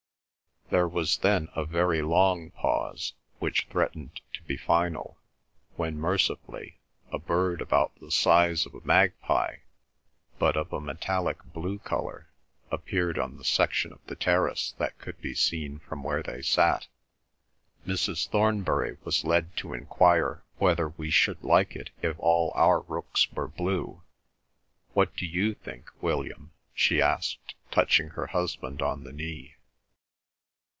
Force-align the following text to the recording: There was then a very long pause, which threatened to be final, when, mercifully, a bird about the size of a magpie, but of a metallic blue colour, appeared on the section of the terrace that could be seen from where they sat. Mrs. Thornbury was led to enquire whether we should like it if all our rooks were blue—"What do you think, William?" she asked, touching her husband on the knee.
There 0.71 0.87
was 0.87 1.17
then 1.17 1.49
a 1.53 1.65
very 1.65 2.01
long 2.01 2.51
pause, 2.51 3.13
which 3.39 3.65
threatened 3.69 4.21
to 4.31 4.41
be 4.43 4.55
final, 4.55 5.19
when, 5.75 5.97
mercifully, 5.99 6.79
a 7.11 7.19
bird 7.19 7.59
about 7.59 7.93
the 7.99 8.09
size 8.09 8.65
of 8.65 8.73
a 8.73 8.79
magpie, 8.85 9.57
but 10.39 10.55
of 10.55 10.71
a 10.71 10.79
metallic 10.79 11.43
blue 11.43 11.77
colour, 11.79 12.29
appeared 12.71 13.19
on 13.19 13.35
the 13.35 13.43
section 13.43 13.91
of 13.91 13.99
the 14.05 14.15
terrace 14.15 14.73
that 14.77 14.97
could 14.97 15.19
be 15.21 15.35
seen 15.35 15.79
from 15.79 16.03
where 16.03 16.23
they 16.23 16.41
sat. 16.41 16.87
Mrs. 17.85 18.29
Thornbury 18.29 18.95
was 19.03 19.25
led 19.25 19.57
to 19.57 19.73
enquire 19.73 20.45
whether 20.57 20.87
we 20.87 21.09
should 21.09 21.43
like 21.43 21.75
it 21.75 21.89
if 22.01 22.17
all 22.17 22.53
our 22.55 22.79
rooks 22.83 23.29
were 23.33 23.49
blue—"What 23.49 25.17
do 25.17 25.25
you 25.25 25.53
think, 25.53 25.91
William?" 25.99 26.53
she 26.73 27.01
asked, 27.01 27.55
touching 27.71 28.11
her 28.11 28.27
husband 28.27 28.81
on 28.81 29.03
the 29.03 29.11
knee. 29.11 29.55